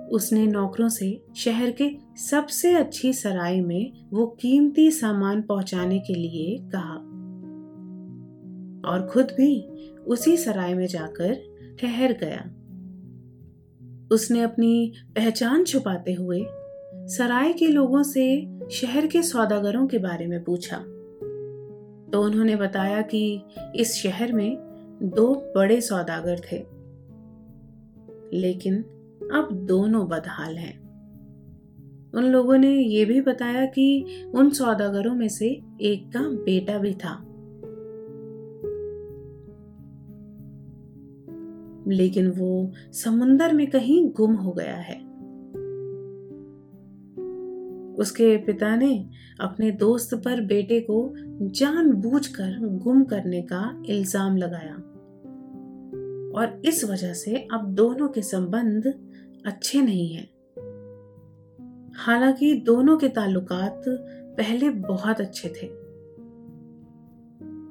उसने 0.09 0.47
नौकरों 0.47 0.89
से 0.89 1.25
शहर 1.35 1.71
के 1.71 1.89
सबसे 2.17 2.75
अच्छी 2.75 3.13
सराय 3.13 3.61
में 3.61 4.09
वो 4.13 4.27
कीमती 4.27 4.91
सामान 4.91 5.41
पहुँचाने 5.41 5.99
के 5.99 6.13
लिए 6.13 6.57
कहा 6.75 6.95
और 8.91 9.09
खुद 9.13 9.25
भी 9.25 9.61
उसी 10.07 10.37
सराय 10.37 10.73
में 10.73 10.87
जाकर 10.87 11.33
ठहर 11.79 12.13
गया। 12.13 12.41
उसने 14.15 14.41
अपनी 14.41 14.93
पहचान 15.15 15.63
छुपाते 15.63 16.13
हुए 16.13 16.45
सराय 17.07 17.53
के 17.53 17.67
लोगों 17.67 18.03
से 18.03 18.57
शहर 18.71 19.07
के 19.07 19.23
सौदागरों 19.23 19.87
के 19.87 19.97
बारे 19.97 20.27
में 20.27 20.43
पूछा। 20.43 20.85
तो 22.13 22.23
उन्होंने 22.23 22.55
बताया 22.55 23.01
कि 23.01 23.43
इस 23.75 23.93
शहर 23.93 24.33
में 24.33 24.57
दो 25.03 25.53
बड़े 25.55 25.81
सौदागर 25.81 26.39
थे। 26.39 26.65
लेकिन 28.37 28.75
अब 29.33 29.49
दोनों 29.51 30.07
बदहाल 30.07 30.57
हैं। 30.57 30.83
उन 32.15 32.23
लोगों 32.23 32.57
ने 32.57 32.71
यह 32.75 33.05
भी 33.05 33.21
बताया 33.21 33.65
कि 33.65 34.05
उन 34.35 34.49
सौदागरों 34.49 35.15
में 35.15 35.29
से 35.29 35.61
एक 35.81 36.11
का 36.13 36.19
बेटा 36.19 36.77
भी 36.77 36.93
था। 36.93 37.19
लेकिन 41.87 42.31
वो 42.31 42.71
समुंदर 42.91 43.53
में 43.53 43.67
कहीं 43.67 44.11
गुम 44.11 44.33
हो 44.33 44.51
गया 44.51 44.75
है। 44.75 45.02
उसके 47.97 48.37
पिता 48.37 48.75
ने 48.75 49.09
अपने 49.39 49.71
दोस्त 49.71 50.15
पर 50.15 50.41
बेटे 50.41 50.79
को 50.79 51.13
जानबूझकर 51.41 52.59
गुम 52.61 53.03
करने 53.03 53.41
का 53.41 53.83
इल्ज़ाम 53.85 54.37
लगाया। 54.37 54.75
और 56.39 56.61
इस 56.65 56.85
वजह 56.85 57.13
से 57.13 57.47
अब 57.53 57.73
दोनों 57.73 58.07
के 58.07 58.21
संबंध 58.21 58.93
अच्छे 59.45 59.81
नहीं 59.81 60.13
हैं। 60.13 60.29
हालाँकि 61.95 62.53
दोनों 62.53 62.97
के 62.97 63.09
ताल्लुकात 63.09 63.83
पहले 64.37 64.69
बहुत 64.69 65.21
अच्छे 65.21 65.49
थे। 65.49 65.67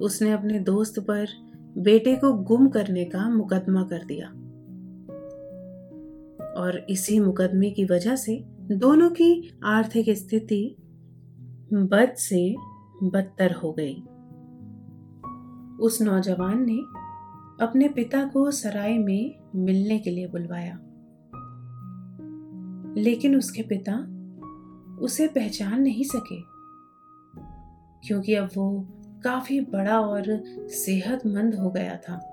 उसने 0.04 0.32
अपने 0.32 0.58
दोस्त 0.58 1.00
पर 1.00 1.26
बेटे 1.78 2.16
को 2.16 2.32
गुम 2.32 2.68
करने 2.68 3.04
का 3.04 3.28
मुकदमा 3.28 3.82
कर 3.82 4.04
दिया। 4.04 4.26
और 6.62 6.86
इसी 6.88 7.20
मुकदमे 7.20 7.70
की 7.70 7.84
वजह 7.84 8.16
से 8.16 8.44
दोनों 8.70 9.10
की 9.10 9.60
आर्थिक 9.64 10.10
स्थिति 10.10 10.76
बद 11.72 12.14
से 12.18 12.56
बदतर 13.02 13.52
हो 13.52 13.72
गई। 13.72 13.94
उस 15.80 16.02
नौजवान 16.02 16.66
ने 16.66 16.78
अपने 17.64 17.88
पिता 17.88 18.24
को 18.24 18.50
सराय 18.50 18.98
में 18.98 19.40
मिलने 19.54 19.98
के 19.98 20.10
लिए 20.10 20.26
बुलवाया। 20.26 20.78
लेकिन 23.00 23.36
उसके 23.36 23.62
पिता 23.62 23.98
उसे 24.98 25.26
पहचान 25.26 25.82
नहीं 25.82 26.04
सके, 26.04 26.40
क्योंकि 28.06 28.34
अब 28.34 28.48
वो 28.56 28.88
काफ़ी 29.24 29.60
बड़ा 29.60 30.00
और 30.00 30.42
सेहतमंद 30.68 31.54
हो 31.54 31.70
गया 31.70 31.96
था। 31.96 32.28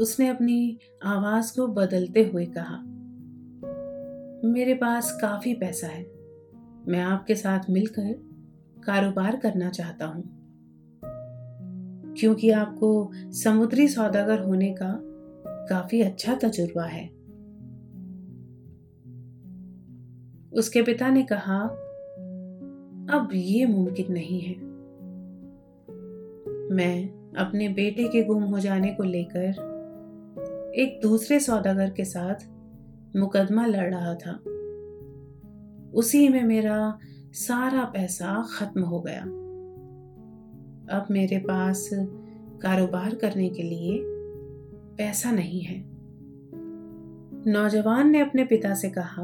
उसने 0.00 0.28
अपनी 0.28 0.78
आवाज़ 1.04 1.56
को 1.56 1.66
बदलते 1.66 2.24
हुए 2.24 2.46
कहा 2.46 2.95
मेरे 4.46 4.74
पास 4.74 5.18
काफ़ी 5.20 5.54
पैसा 5.54 5.86
है। 5.86 6.02
मैं 6.88 6.98
आपके 6.98 7.34
साथ 7.34 7.60
मिलकर 7.70 8.12
कारोबार 8.86 9.36
करना 9.36 9.70
चाहता 9.70 10.06
हूँ। 10.06 10.22
क्योंकि 12.14 12.50
आपको 12.50 13.10
समुद्री 13.14 13.88
सौदागर 13.88 14.40
होने 14.40 14.74
का 14.82 15.00
काफ़ी 15.68 16.00
अच्छा 16.00 16.34
तजुर्बा 16.34 16.84
है। 16.84 17.08
उसके 20.52 20.82
पिता 20.82 21.10
ने 21.10 21.22
कहा, 21.22 21.60
अब 23.18 23.28
ये 23.34 23.66
मुमकिन 23.66 24.12
नहीं 24.12 24.40
है। 24.40 24.54
मैं 26.70 27.08
अपने 27.36 27.68
बेटे 27.68 28.08
के 28.08 28.24
गुम 28.24 28.42
हो 28.42 28.58
जाने 28.58 28.94
को 28.94 29.02
लेकर 29.02 29.76
एक 30.76 31.00
दूसरे 31.02 31.40
सौदागर 31.40 31.90
के 31.90 32.04
साथ 32.04 32.55
मुकदमा 33.16 33.66
लड़ 33.66 33.94
रहा 33.94 34.14
था। 34.14 34.32
उसी 35.94 36.28
में 36.28 36.44
मेरा 36.44 36.98
सारा 37.32 37.84
पैसा 37.84 38.46
खत्म 38.58 38.82
हो 38.82 39.00
गया। 39.00 39.22
अब 40.98 41.06
मेरे 41.10 41.38
पास 41.38 41.90
कारोबार 42.62 43.14
करने 43.14 43.48
के 43.48 43.62
लिए 43.62 44.00
पैसा 44.96 45.30
नहीं 45.30 45.60
है। 45.60 45.84
नौजवान 47.46 48.10
ने 48.10 48.20
अपने 48.20 48.44
पिता 48.44 48.74
से 48.74 48.92
कहा, 48.98 49.22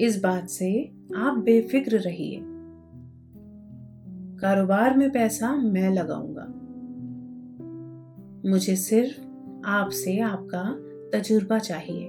इस 0.00 0.20
बात 0.22 0.48
से 0.48 0.92
आप 1.16 1.38
बेफिक्र 1.38 1.98
रहिए। 1.98 2.40
कारोबार 4.40 4.96
में 4.96 5.12
पैसा 5.12 5.56
मैं 5.56 5.90
लगाऊँगा। 5.90 6.60
मुझे 8.50 8.76
सिर्फ़ 8.76 9.20
आपसे 9.66 10.18
आपका 10.18 10.93
तजुर्बा 11.12 11.58
चाहिए। 11.58 12.06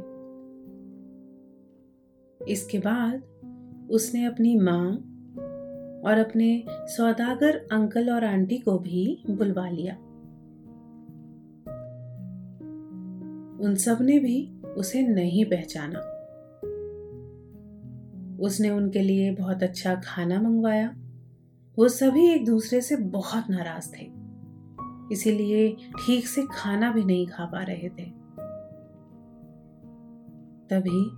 इसके 2.47 2.79
बाद 2.79 3.87
उसने 3.91 4.25
अपनी 4.25 4.55
माँ 4.59 4.87
और 6.05 6.17
अपने 6.17 6.63
सौदागर 6.69 7.55
अंकल 7.71 8.09
और 8.09 8.23
आंटी 8.23 8.57
को 8.57 8.77
भी 8.79 9.23
बुलवा 9.29 9.69
लिया। 9.69 9.95
उन 13.61 13.75
सबने 13.75 14.19
भी 14.19 14.37
उसे 14.77 15.01
नहीं 15.01 15.45
पहचाना। 15.45 15.99
उसने 18.39 18.69
उनके 18.69 18.99
लिए 18.99 19.31
बहुत 19.31 19.63
अच्छा 19.63 19.95
खाना 19.95 20.41
मंगवाया। 20.41 20.93
वो 21.77 21.87
सभी 21.89 22.27
एक 22.29 22.45
दूसरे 22.45 22.81
से 22.81 22.95
बहुत 22.95 23.49
नाराज़ 23.49 23.87
थे, 23.93 24.05
इसीलिए 25.11 25.75
ठीक 26.05 26.27
से 26.27 26.43
खाना 26.53 26.91
भी 26.91 27.03
नहीं 27.03 27.27
खा 27.27 27.45
पा 27.45 27.63
रहे 27.63 27.89
थे। 27.89 28.24
तभी 30.69 31.11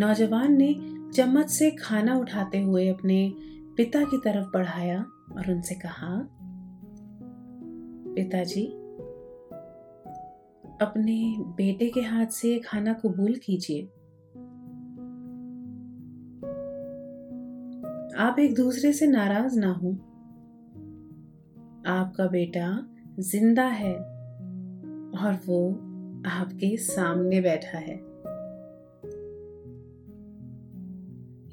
नौजवान 0.00 0.56
ने 0.56 0.74
चम्मच 1.14 1.50
से 1.50 1.70
खाना 1.70 2.18
उठाते 2.18 2.62
हुए 2.62 2.88
अपने 2.88 3.34
पिता 3.76 4.04
की 4.04 4.18
तरफ़ 4.18 4.46
बढ़ाया 4.46 5.06
और 5.38 5.50
उनसे 5.50 5.74
कहा, 5.74 6.28
पिताजी, 8.14 8.66
अपने 10.80 11.36
बेटे 11.38 11.88
के 11.88 12.00
हाथ 12.00 12.26
से 12.26 12.58
खाना 12.58 12.92
कबूल 12.92 13.34
कीजिए। 13.34 13.82
आप 18.18 18.36
एक 18.38 18.54
दूसरे 18.54 18.92
से 18.92 19.06
नाराज़ 19.06 19.58
ना 19.58 19.72
हो। 19.72 19.92
आपका 21.86 22.26
बेटा 22.26 22.86
ज़िंदा 23.20 23.64
है 23.64 23.94
और 25.20 25.40
वो 25.46 25.70
आपके 26.26 26.76
सामने 26.76 27.40
बैठा 27.40 27.78
है। 27.78 28.13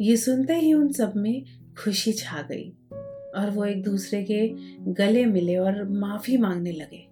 ये 0.01 0.17
सुनते 0.17 0.53
ही 0.53 0.73
उन 0.73 0.91
सब 0.91 1.13
में 1.15 1.45
खुशी 1.83 2.13
छा 2.13 2.41
गई 2.41 2.69
और 3.35 3.51
वो 3.55 3.65
एक 3.65 3.83
दूसरे 3.83 4.23
के 4.23 4.55
गले 4.93 5.25
मिले 5.25 5.57
और 5.57 5.89
माफ़ी 5.89 6.37
मांगने 6.37 6.71
लगे। 6.71 7.07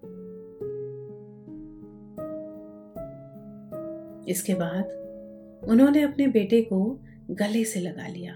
इसके 4.32 4.54
बाद 4.54 4.86
उन्होंने 5.70 6.02
अपने 6.02 6.28
बेटे 6.28 6.62
को 6.62 7.00
गले 7.32 7.64
से 7.64 7.80
लगा 7.80 8.08
लिया। 8.08 8.36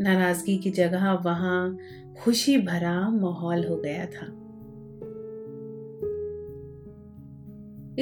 नाराज़गी 0.00 0.58
की 0.58 0.70
जगह 0.70 1.12
वहाँ 1.12 1.78
खुशी 2.24 2.58
भरा 2.58 3.10
माहौल 3.10 3.64
हो 3.64 3.76
गया 3.76 4.06
था। 4.06 4.26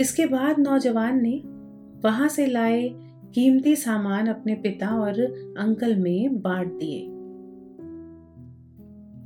इसके 0.00 0.26
बाद 0.26 0.58
नौजवान 0.58 1.22
ने 1.22 1.55
वहाँ 2.04 2.28
से 2.28 2.46
लाए 2.46 2.88
कीमती 3.34 3.76
सामान 3.76 4.26
अपने 4.26 4.54
पिता 4.54 4.88
और 4.88 5.20
अंकल 5.58 5.96
में 5.96 6.40
बांट 6.40 6.72
दिए। 6.72 7.00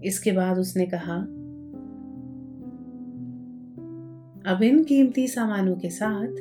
इसके 0.09 0.33
बाद 0.33 0.59
उसने 0.59 0.87
कहा, 0.87 1.17
अब 4.53 4.63
इन 4.63 4.85
कीमती 4.85 5.29
सामानों 5.29 5.77
के 5.77 5.91
साथ 5.91 6.41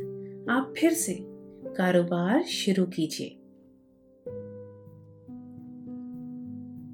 आप 0.50 0.74
फिर 0.78 0.94
से 0.94 1.18
कारोबार 1.78 2.44
शुरू 2.44 2.86
कीजिए 2.86 3.36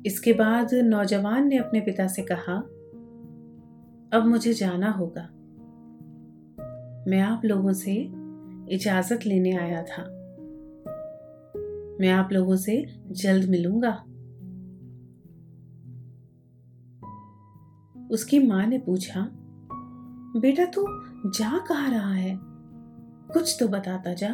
इसके 0.05 0.33
बाद 0.33 0.73
नौजवान 0.73 1.47
ने 1.47 1.57
अपने 1.57 1.79
पिता 1.81 2.07
से 2.07 2.21
कहा, 2.21 2.55
अब 4.13 4.25
मुझे 4.25 4.53
जाना 4.53 4.91
होगा। 4.91 5.29
मैं 7.11 7.19
आप 7.19 7.45
लोगों 7.45 7.73
से 7.73 8.24
इजाज़त 8.69 9.25
लेने 9.25 9.51
आया 9.51 9.83
था। 9.83 10.03
मैं 12.01 12.09
आप 12.09 12.29
लोगों 12.31 12.55
से 12.55 12.85
जल्द 13.07 13.49
मिलूँगा। 13.49 14.03
उसकी 18.11 18.39
माँ 18.39 18.65
ने 18.65 18.77
पूछा, 18.77 19.29
बेटा 20.39 20.65
तू 20.65 20.85
जा 21.31 21.57
कहा 21.57 21.89
रहा 21.89 22.13
है? 22.13 22.39
कुछ 23.33 23.57
तो 23.59 23.67
बताता 23.67 24.13
जा। 24.13 24.29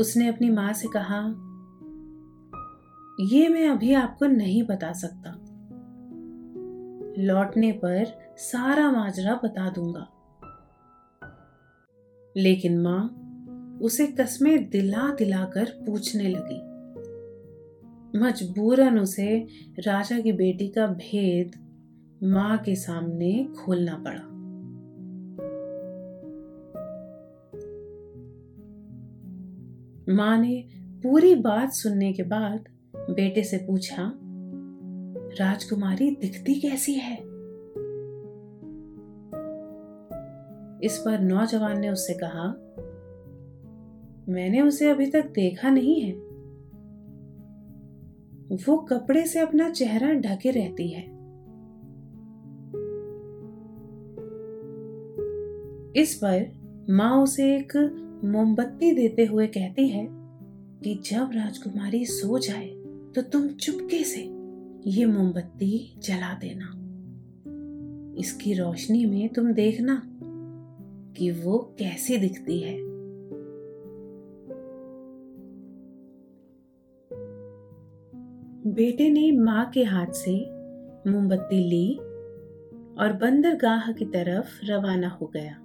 उसने 0.00 0.28
अपनी 0.28 0.50
माँ 0.50 0.72
से 0.72 0.88
कहा, 0.96 1.18
ये 3.20 3.48
मैं 3.48 3.68
अभी 3.68 3.94
आपको 3.94 4.26
नहीं 4.26 4.62
बता 4.62 4.92
सकता। 4.92 5.30
लौटने 7.22 7.72
पर 7.72 8.06
सारा 8.36 8.90
माजरा 8.90 9.40
बता 9.44 9.70
दूँगा। 9.70 10.11
लेकिन 12.36 12.78
माँ 12.78 13.18
उसे 13.82 14.06
कस्में 14.06 14.70
दिला 14.70 15.14
दिलाकर 15.14 15.64
पूछने 15.64 16.28
लगी। 16.28 16.72
मजबूरन 18.18 18.98
उसे 18.98 19.46
राजा 19.78 20.20
की 20.20 20.32
बेटी 20.32 20.68
का 20.68 20.86
भेद 20.86 21.52
माँ 22.22 22.58
के 22.58 22.74
सामने 22.74 23.48
खोलना 23.58 24.04
पड़ा। 24.06 24.32
माँ 30.14 30.38
ने 30.38 30.68
पूरी 30.74 31.34
बात 31.34 31.72
सुनने 31.72 32.12
के 32.12 32.22
बाद 32.22 32.64
बेटे 32.96 33.44
से 33.44 33.58
पूछा, 33.58 34.12
राजकुमारी 35.40 36.10
दिखती 36.10 36.54
कैसी 36.54 36.94
है? 36.94 37.31
इस 40.82 40.98
पर 40.98 41.20
नौजवान 41.20 41.80
ने 41.80 41.88
उससे 41.88 42.14
कहा, 42.14 42.48
मैंने 44.28 44.60
उसे 44.60 44.90
अभी 44.90 45.06
तक 45.06 45.26
देखा 45.26 45.70
नहीं 45.70 46.00
है। 46.00 46.12
वो 48.66 48.76
कपड़े 48.76 49.26
से 49.26 49.38
अपना 49.40 49.70
चेहरा 49.70 50.12
ढके 50.12 50.50
रहती 50.50 50.88
है। 50.88 51.02
इस 55.96 56.14
पर 56.14 56.52
माँ 56.90 57.22
उसे 57.22 57.56
एक 57.56 57.76
मोमबत्ती 58.24 58.92
देते 58.92 59.24
हुए 59.24 59.46
कहती 59.46 59.88
है 59.88 60.06
कि 60.84 60.94
जब 60.94 61.30
राजकुमारी 61.34 62.04
सो 62.06 62.38
जाए 62.38 62.68
तो 63.14 63.22
तुम 63.22 63.48
चुपके 63.48 64.04
से 64.04 64.20
ये 64.90 65.06
मोमबत्ती 65.06 65.94
जला 65.98 66.34
देना। 66.34 66.78
इसकी 68.18 68.54
रोशनी 68.54 69.06
में 69.06 69.28
तुम 69.28 69.52
देखना। 69.52 70.02
कि 71.16 71.30
वो 71.30 71.58
कैसी 71.78 72.16
दिखती 72.18 72.60
है। 72.60 72.92
बेटे 78.66 79.10
ने 79.10 79.32
माँ 79.32 79.70
के 79.70 79.82
हाथ 79.84 80.06
से 80.06 80.38
मोमबत्ती 81.10 81.56
ली 81.56 81.94
और 82.98 83.12
बंदरगाह 83.12 83.92
की 83.92 84.04
तरफ़ 84.04 84.60
रवाना 84.64 85.08
हो 85.08 85.26
गया। 85.26 85.58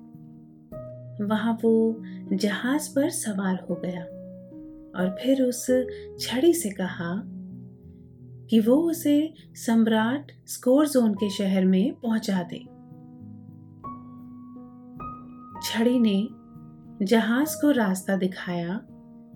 वहाँ 1.26 1.54
वो 1.64 2.02
जहाज़ 2.34 2.96
पर 2.96 3.10
सवार 3.10 3.66
हो 3.70 3.76
गया 3.76 4.04
और 4.96 5.16
फिर 5.24 5.44
उस 5.44 5.66
छड़ी 6.20 6.54
से 6.54 6.70
कहा 6.70 7.24
कि 8.50 8.60
वो 8.60 8.76
उसे 8.76 9.34
सम्राट 9.54 10.32
स्कोर 10.48 10.88
जोन 10.88 11.14
के 11.14 11.30
शहर 11.30 11.66
में 11.66 11.94
पहुँचा 11.94 12.44
दे। 12.44 12.77
छड़ी 15.68 16.00
ने 16.00 16.28
जहाज़ 17.06 17.56
को 17.56 17.72
रास्ता 17.72 18.18
दिखाया 18.18 18.76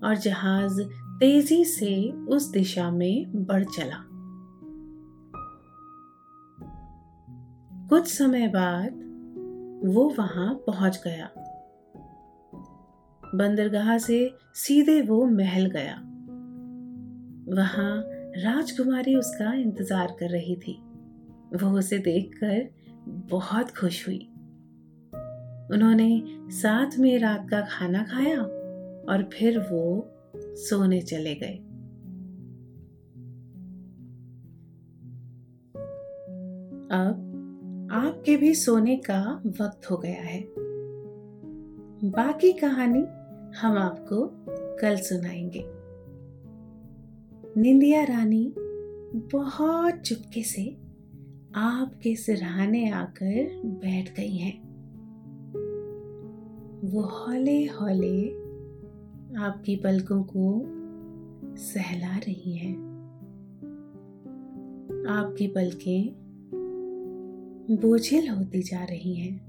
और 0.03 0.15
जहाज़ 0.17 0.81
तेज़ी 1.19 1.65
से 1.65 2.11
उस 2.11 2.51
दिशा 2.51 2.91
में 2.91 3.45
बढ़ 3.45 3.63
चला। 3.63 3.97
कुछ 7.87 8.07
समय 8.07 8.47
बाद 8.47 8.91
वो 9.85 10.15
वहाँ 10.19 10.53
पहुँच 10.53 11.01
गया। 11.07 11.29
बंदरगाह 13.35 13.97
से 13.97 14.35
सीधे 14.53 15.01
वो 15.01 15.25
महल 15.25 15.65
गया। 15.65 15.95
वहाँ 17.61 18.03
राजकुमारी 18.37 19.15
उसका 19.15 19.53
इंतज़ार 19.53 20.07
कर 20.19 20.29
रही 20.29 20.55
थी। 20.55 20.81
वो 21.63 21.77
उसे 21.79 21.97
देखकर 21.97 22.69
बहुत 23.09 23.71
खुश 23.71 24.07
हुई। 24.07 24.30
उन्होंने 25.71 26.23
साथ 26.49 26.99
में 26.99 27.19
रात 27.19 27.47
का 27.49 27.61
खाना 27.61 28.03
खाया 28.03 28.41
और 29.11 29.29
फिर 29.33 29.59
वो 29.59 30.11
सोने 30.37 31.01
चले 31.01 31.35
गए। 31.35 31.59
अब 36.91 37.27
आपके 37.91 38.37
भी 38.37 38.55
सोने 38.55 38.95
का 38.95 39.41
वक्त 39.45 39.91
हो 39.91 39.97
गया 39.97 40.21
है। 40.21 40.45
बाकी 42.09 42.53
कहानी 42.53 42.99
हम 43.57 43.77
आपको 43.77 44.29
कल 44.77 44.95
सुनाएँगे। 44.95 45.63
निंदिया 47.61 48.03
रानी 48.03 48.53
बहुत 49.15 49.93
चुपके 49.95 50.43
से 50.43 50.77
आपके 51.55 52.15
सिरहाने 52.15 52.89
आकर 52.89 53.61
बैठ 53.65 54.15
गई 54.15 54.37
हैं। 54.37 54.60
वो 56.91 57.01
हौले 57.01 57.65
हौले 57.65 58.29
आपकी 59.37 59.75
पलकों 59.75 60.23
को 60.23 60.63
सहला 61.55 62.17
रही 62.17 62.57
है। 62.57 62.73
आपकी 65.07 65.47
पलकें 65.47 66.13
बोझिल 67.81 68.29
होती 68.29 68.61
जा 68.61 68.83
रही 68.83 69.15
हैं। 69.15 69.47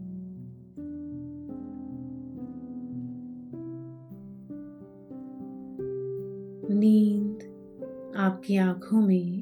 नींद 6.70 7.38
आपकी 8.16 8.56
आँखों 8.56 9.00
में 9.00 9.40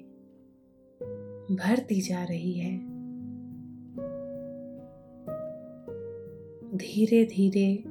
भरती 1.56 2.00
जा 2.00 2.24
रही 2.24 2.52
है। 2.52 2.90
धीरे 6.76 7.24
धीरे 7.24 7.89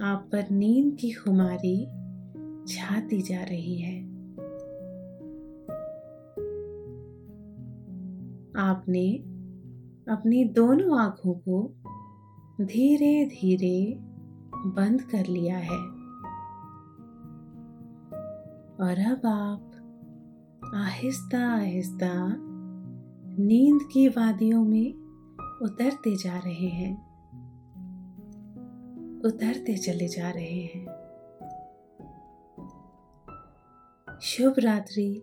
आप 0.00 0.28
पर 0.32 0.50
नींद 0.50 0.96
की 1.00 1.12
खुमारी 1.12 1.86
छाती 2.66 3.22
जा 3.22 3.42
रही 3.42 3.78
है। 3.78 4.04
आपने 8.56 9.16
अपनी 10.12 10.44
दोनों 10.44 11.00
आँखों 11.00 11.34
को 11.34 11.74
धीरे 12.60 13.26
धीरे 13.26 13.98
बंद 14.56 15.02
कर 15.02 15.26
लिया 15.26 15.58
है। 15.58 15.78
और 18.80 18.94
अब 18.98 19.26
आप 19.26 19.70
आहिस्ता 20.74 21.54
आहिस्ता 21.54 22.36
नींद 23.38 23.88
की 23.92 24.08
वादियों 24.08 24.64
में 24.64 24.94
उतरते 25.62 26.16
जा 26.16 26.38
रहे 26.38 26.68
हैं। 26.68 27.03
उतरते 29.24 29.76
चले 29.76 30.08
जा 30.08 30.30
रहे 30.30 30.60
हैं। 30.60 31.04
शुभ 34.22 34.54
रात्रि। 34.58 35.22